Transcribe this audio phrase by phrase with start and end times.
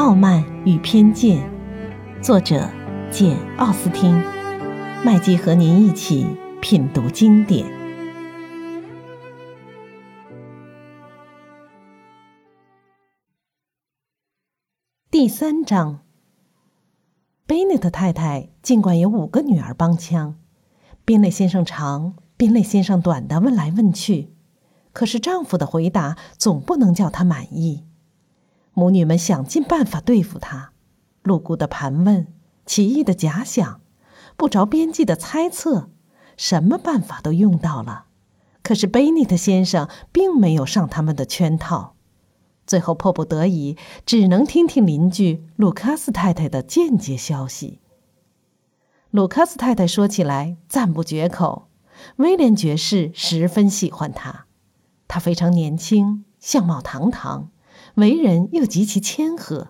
[0.00, 1.46] 傲慢与偏见》，
[2.22, 2.66] 作者
[3.10, 4.18] 简·奥斯汀。
[5.04, 6.26] 麦基和您一起
[6.62, 7.66] 品读经典。
[15.10, 16.00] 第三章。
[17.46, 20.38] 贝内特太太尽管有五个女儿帮腔，
[21.04, 24.34] 宾类先生长，宾类先生短的问来问去，
[24.94, 27.89] 可是丈夫的回答总不能叫她满意。
[28.72, 30.72] 母女们想尽办法对付他，
[31.22, 32.26] 露骨的盘问，
[32.64, 33.80] 奇异的假想，
[34.36, 35.90] 不着边际的猜测，
[36.36, 38.06] 什么办法都用到了。
[38.62, 41.94] 可是贝尼特先生并没有上他们的圈套，
[42.66, 47.80] 最后迫不得已，只能听听邻居鲁卡斯太太的间接消息。
[49.10, 51.68] 鲁卡斯太太说起来赞不绝口，
[52.16, 54.46] 威廉爵士十分喜欢他，
[55.08, 57.50] 他非常年轻，相貌堂堂。
[58.00, 59.68] 为人又极其谦和，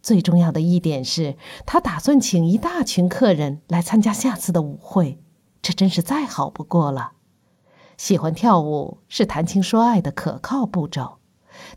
[0.00, 5.18] 最重要的一点是他打算请一大群客人来参加下次的舞会，
[5.60, 7.12] 这真是再好不过了。
[7.96, 11.18] 喜欢跳舞是谈情说爱的可靠步骤，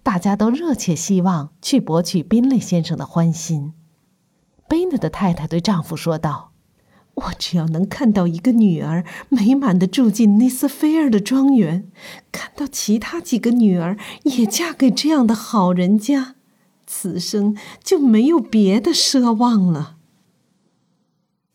[0.03, 3.73] 大家都热切希望去博取宾利先生的欢心。
[4.67, 6.51] 贝内的太太对丈夫说道。
[7.17, 11.89] 我只要能看到一个女儿美满的住进内斯菲尔的庄园，
[12.31, 16.35] 看到其他几个女儿也嫁给这样的好人家，
[16.85, 19.97] 此生就没有别的奢望了。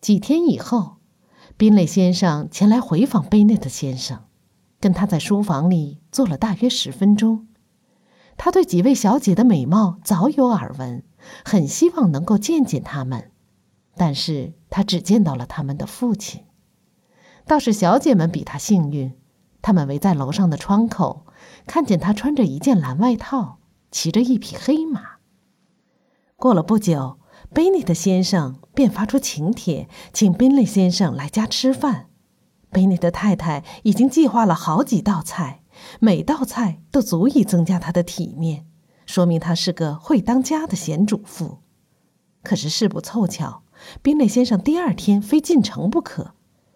[0.00, 0.96] 几天以后，
[1.56, 4.24] 宾蕾先生前来回访贝内特先生，
[4.80, 7.46] 跟他在书房里坐了大约十分钟。
[8.36, 11.04] 他对几位小姐的美貌早有耳闻，
[11.44, 13.31] 很希望能够见见他们。
[13.96, 16.44] 但是他只见到了他们的父亲，
[17.46, 19.12] 倒是小姐们比他幸运，
[19.60, 21.26] 他们围在楼上的窗口，
[21.66, 23.58] 看见他穿着一件蓝外套，
[23.90, 25.16] 骑着一匹黑马。
[26.36, 27.18] 过了不久，
[27.52, 32.08] 贝内特先生便发出请帖，请宾利先生来家吃饭。
[32.70, 35.62] 贝内特太太已经计划了好几道菜，
[36.00, 38.66] 每道菜都足以增加他的体面，
[39.04, 41.58] 说明他是个会当家的贤主妇。
[42.42, 43.62] 可是事不凑巧。
[44.02, 46.34] 宾类先生第二天非进城不可，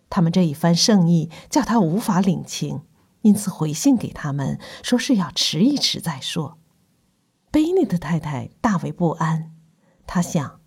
[0.08, 2.82] 他们这一番盛意叫他无法领情，
[3.22, 6.58] 因此回信给他们，说是要迟一迟再说。
[7.50, 9.52] 贝内的太太大为不安，
[10.06, 10.60] 他想，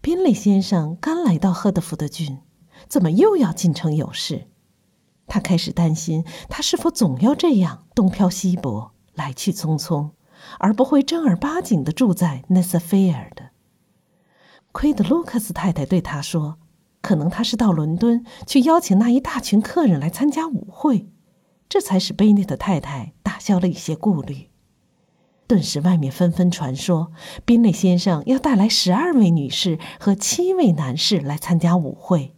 [0.00, 2.40] 宾类先生刚来到赫德福德郡，
[2.88, 4.48] 怎么又要进城有事？
[5.28, 10.10] 他开始担心，他是否总要这样东漂西泊，来去匆匆，
[10.58, 13.51] 而不会正儿八经的住在内瑟菲尔的。
[14.72, 16.58] 亏得卢克斯太太对他说
[17.00, 21.08] ：“可能他是到伦敦去邀请那一大群客人来参加舞会，
[21.68, 24.48] 这才使贝内的太太打消了一些顾虑。”
[25.46, 27.12] 顿时，外面纷纷传说，
[27.44, 32.34] 宾内先生要带来十二位女士和七位男士来参加舞会。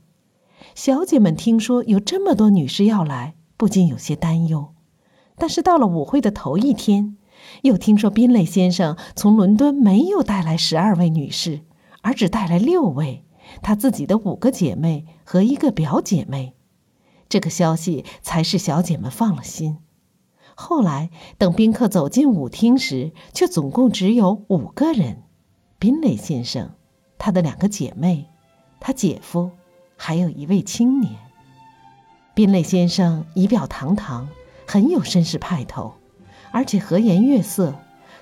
[0.74, 4.74] 小姐们听说有这么多女士要来，不禁有些担忧。
[5.36, 7.16] 但是到了舞会的头一天，
[7.62, 11.60] 又听说宾内先生从伦敦没有带来十二位女士。
[12.04, 13.24] 而只带来六位，
[13.62, 16.54] 她自己的五个姐妹和一个表姐妹，
[17.30, 19.78] 这个消息才使小姐们放了心。
[20.54, 25.22] 后来等宾客走进舞厅时，却总共只有五个人：
[25.78, 26.74] 宾蕾先生、
[27.16, 28.28] 他的两个姐妹、
[28.78, 29.50] 他姐夫，
[29.96, 31.14] 还有一位青年。
[32.34, 34.28] 宾蕾先生仪表堂堂，
[34.66, 35.94] 很有绅士派头，
[36.52, 37.74] 而且和颜悦色，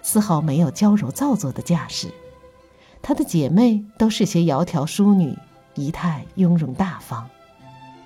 [0.03, 2.14] 丝毫没有娇柔造作的架势。
[3.02, 5.36] 她的姐妹都是些窈窕淑女，
[5.74, 7.28] 仪态雍容大方。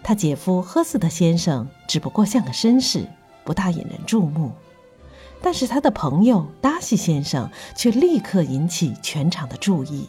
[0.03, 3.07] 她姐夫赫斯特先生只不过像个绅士，
[3.45, 4.53] 不大引人注目。
[5.43, 10.09] 但是他的朋友达西先生却立刻引起全场的注意，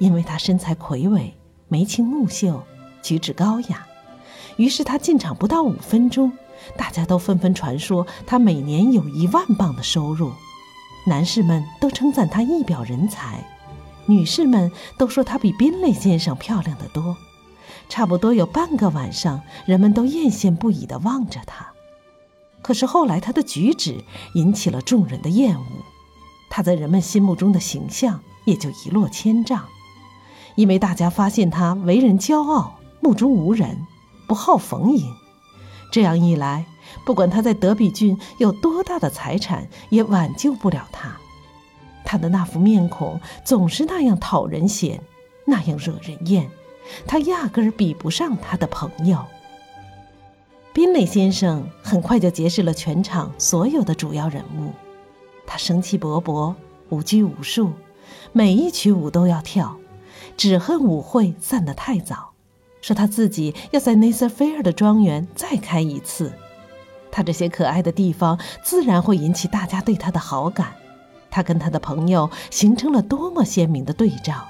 [0.00, 1.32] 因为他身材魁伟，
[1.68, 2.60] 眉清目秀，
[3.00, 3.86] 举止高雅。
[4.56, 6.32] 于是他进场不到五分钟，
[6.76, 10.32] 大家都纷纷传说他每年有一万镑的收入。
[11.06, 13.42] 男士们都称赞他一表人才。
[14.10, 17.16] 女士们都说她比宾利先生漂亮得多，
[17.88, 21.68] 差不多有半个晚上，人们都艳羡不已地望着她。
[22.60, 24.04] 可是后来，她的举止
[24.34, 25.64] 引起了众人的厌恶，
[26.50, 29.64] 她在人们心目中的形象也就一落千丈，
[30.56, 33.86] 因为大家发现她为人骄傲、目中无人、
[34.26, 35.14] 不好逢迎。
[35.92, 36.66] 这样一来，
[37.06, 41.19] 不管她在德比郡有多大的财产，也挽救不了她。
[42.10, 45.00] 他的那副面孔总是那样讨人嫌，
[45.44, 46.50] 那样惹人厌，
[47.06, 49.24] 他压根儿比不上他的朋友。
[50.72, 54.72] 宾蕾先生很快就结识了全场所有的主要人物，
[55.46, 56.52] 他生气勃勃，
[56.88, 57.70] 无拘无束，
[58.32, 59.76] 每一曲舞都要跳，
[60.36, 62.32] 只恨舞会散得太早。
[62.80, 66.32] 说他自己要在内瑟菲尔的庄园再开一次。
[67.12, 70.74] 他这些可爱的地方自然会引起大家对他的好感。
[71.30, 74.48] 他跟他的朋友形成了多么鲜明的对照。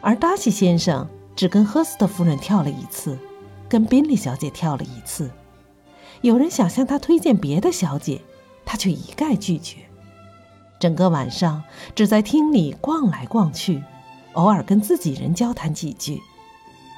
[0.00, 3.18] 而达西先生只跟赫斯特夫人跳了一次，
[3.68, 5.30] 跟宾利小姐跳了一次。
[6.20, 8.20] 有人想向他推荐别的小姐，
[8.64, 9.78] 他却一概拒绝。
[10.78, 11.62] 整个晚上
[11.94, 13.82] 只在厅里逛来逛去，
[14.32, 16.20] 偶尔跟自己人交谈几句。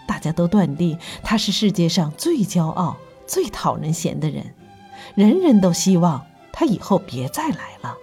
[0.06, 2.96] 大家都断定他是世界上最骄傲、
[3.26, 4.54] 最讨人嫌的人，
[5.14, 7.96] 人人都希望他以后别再来了。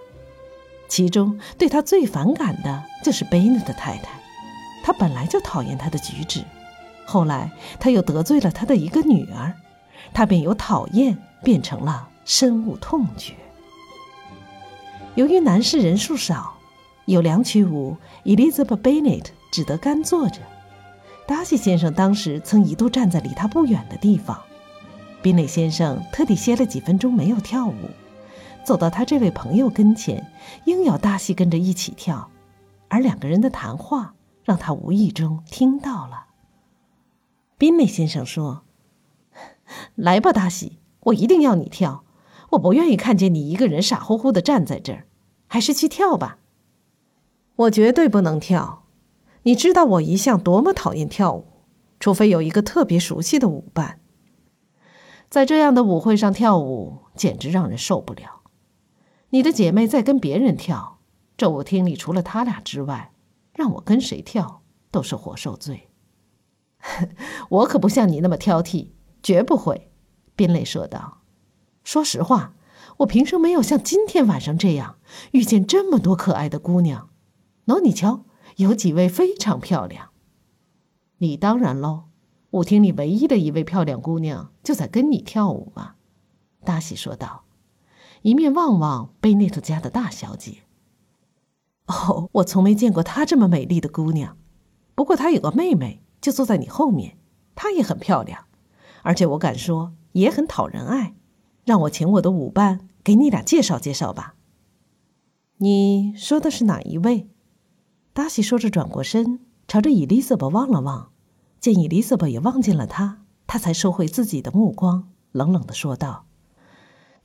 [0.92, 4.10] 其中对他最反感的就是贝内的太太，
[4.84, 6.44] 他本来就讨厌他的举止，
[7.06, 7.50] 后来
[7.80, 9.54] 他又得罪了他的一个女儿，
[10.14, 13.36] 他便由讨厌变成了深恶痛绝。
[15.16, 16.56] 由于男士人数少，
[17.06, 17.96] 有两曲舞
[18.26, 20.42] ，Elizabeth Bennet 只得干坐着。
[21.26, 24.38] 达西先生当时曾一度站在离他不远的地方，
[25.22, 27.90] 宾内先生特地歇了几分钟没有跳舞，
[28.64, 30.32] 走到他这位朋友跟前，
[30.66, 32.30] 硬要达西跟着一起跳，
[32.88, 34.14] 而两个人的谈话
[34.44, 36.26] 让他无意中听到了。
[37.58, 38.64] 宾内先生说
[39.96, 42.04] ：“来吧，达西，我一定要你跳，
[42.52, 45.06] 我不愿意看见你一个人傻乎乎的站在这儿，
[45.48, 46.38] 还是去跳吧。”
[47.58, 48.84] 我绝对不能跳。
[49.44, 51.46] 你知道我一向多么讨厌跳舞，
[52.00, 54.00] 除非有一个特别熟悉的舞伴。
[55.30, 58.41] 在这样的舞会上跳舞，简直让人受不了。
[59.32, 61.00] 你的姐妹在跟别人跳，
[61.36, 63.12] 这舞厅里除了他俩之外，
[63.54, 64.62] 让我跟谁跳
[64.92, 65.90] 都是活受罪。
[67.50, 68.92] 我可不像你那么挑剔，
[69.22, 69.92] 绝不会。”
[70.36, 71.22] 宾蕾说道。
[71.84, 72.54] “说实话，
[72.98, 74.98] 我平生没有像今天晚上这样
[75.32, 77.10] 遇见这么多可爱的姑娘。
[77.66, 78.26] 喏，你瞧。”
[78.58, 80.10] 有几位非常漂亮。
[81.20, 82.10] 你当然喽，
[82.52, 85.96] 舞厅里唯一的一位漂亮姑娘就在跟你跳舞嘛。”
[86.66, 87.46] 达西说道，
[88.22, 90.64] 一面望望贝内特家的大小姐。
[91.88, 94.38] “哦，我从没见过她这么美丽的姑娘。
[94.96, 97.18] 不过她有个妹妹，就坐在你后面，
[97.56, 98.46] 她也很漂亮，
[99.04, 101.16] 而且我敢说也很讨人爱。
[101.64, 104.36] 让我请我的舞伴给你俩介绍介绍吧。
[105.58, 107.30] 你说的是哪一位？”
[108.14, 111.12] 达西说着，转过身，朝着伊丽莎白望了望，
[111.60, 116.26] 见伊丽莎白也望见了他，他才收回自己的目光，冷冷的说道：“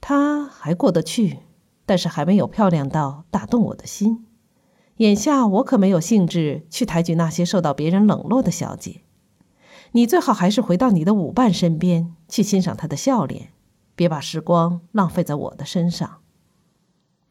[0.00, 1.40] 他还过得去，
[1.84, 4.26] 但是还没有漂亮到打动我的心。
[4.98, 9.02] 眼下我可没有兴致去抬举那些受到别人冷落的小姐。
[9.92, 13.52] 你最好还是回到你的舞伴身边，去欣赏她的笑脸，
[13.94, 16.18] 别把时光浪费在我的身上。”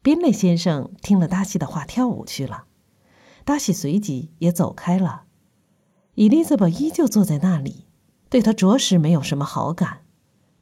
[0.02, 2.64] 宾内先生听了达西的话，跳舞去了。
[3.44, 5.22] 达西随即也走开了，
[6.14, 7.86] 伊丽莎白依旧坐在那里，
[8.28, 10.02] 对他着实没有什么好感。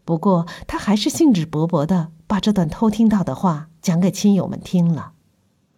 [0.04, 5.12] 不过，他还是兴致勃勃地把这段偷听到的话讲给亲友们听了，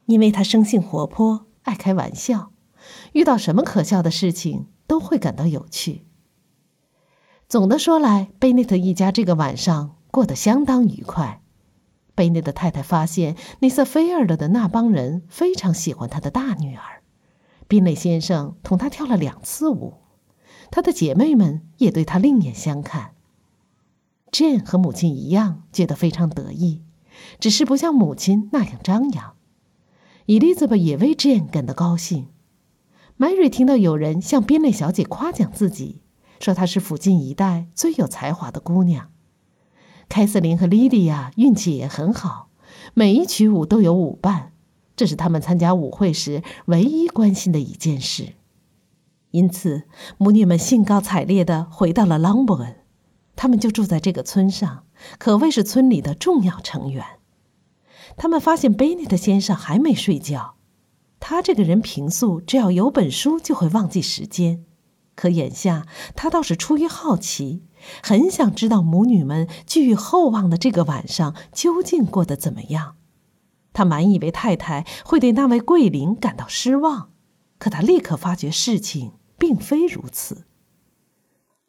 [0.07, 2.51] 因为他生性活泼，爱开玩笑，
[3.13, 6.07] 遇到什么可笑的事情都会感到有趣。
[7.49, 11.43] 总的说来，贝内特一家这个晚上过得相当愉快。
[12.17, 17.03] 贝内的太太发现内瑟菲尔德的那帮人非常喜欢他的大女儿，
[17.69, 19.99] 宾内先生同他跳了两次舞，
[20.71, 23.16] 他的姐妹们也对他另眼相看。
[24.37, 26.83] Jane 和母亲一样觉得非常得意，
[27.41, 29.33] 只是不像母亲那样张扬。
[30.27, 32.27] 伊丽莎白也为 Jane 感到高兴。
[33.19, 36.03] Mary 听到有人向宾内小姐夸奖自己，
[36.39, 39.11] 说她是附近一带最有才华的姑娘。
[40.11, 42.51] 凯瑟琳和莉莉娅运气也很好，
[42.93, 44.53] 每一曲舞都有舞伴，
[44.95, 48.35] 这是他们参加舞会时唯一关心的一件事。
[49.31, 49.85] 因此，
[50.19, 52.77] 母女们兴高采烈地回到了朗伯恩，
[53.37, 54.85] 他们就住在这个村上，
[55.19, 57.05] 可谓是村里的重要成员。
[58.17, 60.57] 他们发现贝内特先生还没睡觉，
[61.21, 64.65] 他这个人平素只要有本书就会忘记时间。
[65.15, 67.63] 可眼下，他倒是出于好奇，
[68.03, 72.97] 很想知道母女们寄予厚望的这个晚上究竟过得怎么样。
[73.73, 77.11] 他满以为太太会对那位桂林感到失望，
[77.59, 80.45] 可他立刻发觉事情并非如此。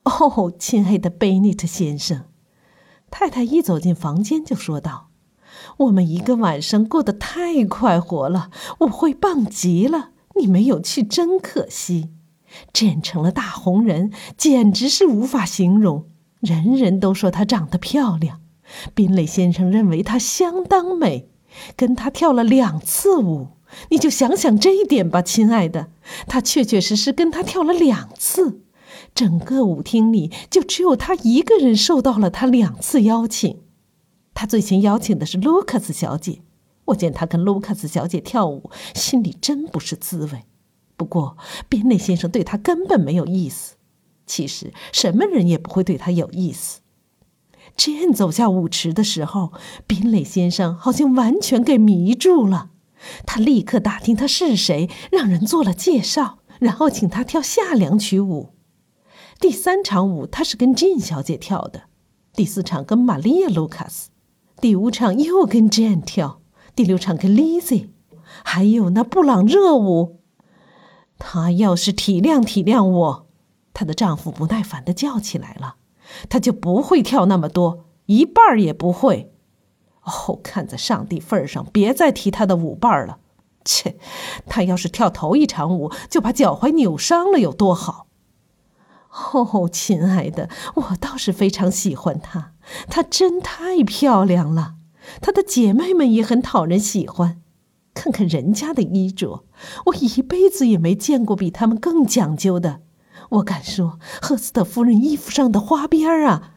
[0.07, 2.23] 哦，亲爱的贝内特先生，
[3.11, 5.09] 太太一走进房间就说道
[5.77, 8.49] ：“我们一个晚上过得太快活了，
[8.79, 12.09] 舞会棒极了，你没有去真可惜。”
[12.71, 16.05] 变成了大红人，简直是无法形容。
[16.39, 18.39] 人人都说她长得漂亮，
[18.95, 21.29] 宾蕾先生认为她相当美，
[21.75, 23.49] 跟她跳了两次舞，
[23.89, 25.89] 你就想想这一点吧，亲爱的。
[26.25, 28.61] 他确确实实跟他跳了两次，
[29.13, 33.59] 整个舞厅里就只有他一个人受到了他两次邀请。
[34.33, 36.41] 他最先邀请的是卢卡斯小姐。
[36.85, 40.43] 我见他跟卢卡斯小姐跳舞，心里真不是滋味。
[40.95, 41.37] 不过
[41.67, 43.75] 宾内先生对他根本没有意思。
[44.25, 46.81] 其实什么人也不会对他有意思。
[47.75, 49.51] Jane 走下舞池的时候，
[49.85, 52.69] 宾内先生好像完全给迷住了。
[53.25, 58.53] 他立刻打听他是谁，让人做了介绍，然后请他跳下两曲舞。
[59.39, 61.83] 第三场舞他是跟金小姐跳的，
[62.33, 64.09] 第四场跟玛利亚·卢卡斯，
[64.59, 66.41] 第五场又跟 Jane 跳。
[66.75, 67.89] 第六场跟 Lizzie，
[68.43, 70.19] 还有那布朗热舞。
[71.17, 73.27] 她要是体谅体谅我，
[73.73, 75.77] 她的丈夫不耐烦的叫起来了，
[76.29, 79.33] 她就不会跳那么多，一半儿也不会。
[80.03, 83.19] 哦，看在上帝份上，别再提她的舞伴了。
[83.65, 83.97] 切，
[84.45, 88.06] 她要是跳头一场舞就把脚踝扭伤了，有多好？
[89.33, 92.53] 哦，亲爱的，我倒是非常喜欢她，
[92.87, 94.75] 她真太漂亮了。
[95.21, 97.41] 她的姐妹们也很讨人喜欢，
[97.93, 99.45] 看看人家的衣着，
[99.87, 102.81] 我一辈子也没见过比他们更讲究的。
[103.29, 106.53] 我敢说，赫斯特夫人衣服上的花边儿啊！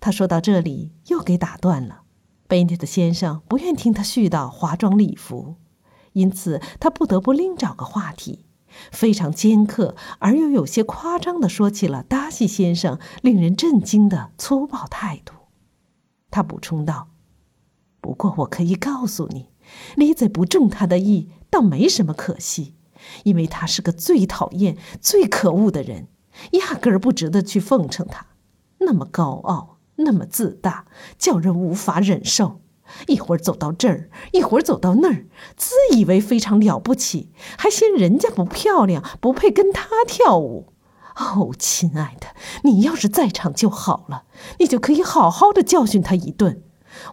[0.00, 2.02] 他说到这里又给打断了。
[2.48, 5.54] 贝内特先生不愿听他絮叨华装礼服，
[6.12, 8.46] 因此他不得不另找个话题，
[8.90, 15.34] 非常尖刻而又有些夸张地说起了达西先生令人震惊的粗暴态度。
[16.30, 17.08] 他补充道。
[18.00, 19.50] 不过，我可以告诉你，
[19.94, 22.76] 李子不中他的意，倒没什么可惜，
[23.24, 26.08] 因为他是个最讨厌、最可恶的人，
[26.52, 28.26] 压根儿不值得去奉承他。
[28.78, 30.86] 那么高傲，那么自大，
[31.18, 32.62] 叫人无法忍受。
[33.06, 40.72] 一会儿走到这儿，一会儿走到那儿，自以为非常了不起，还嫌人家不漂亮，不配跟他跳舞。
[41.16, 42.28] 哦，亲爱的，
[42.64, 44.24] 你要是在场就好了，
[44.58, 46.62] 你就可以好好的教训他一顿。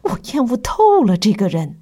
[0.03, 1.81] 我厌恶透了这个人。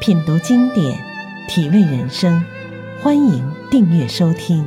[0.00, 0.98] 品读经典，
[1.48, 2.44] 体味人生，
[3.02, 4.64] 欢迎订阅收听。